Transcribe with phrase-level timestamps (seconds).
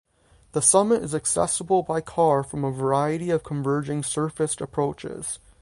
[0.53, 5.37] The summit is accessible by car from a variety of converging surfaced approaches.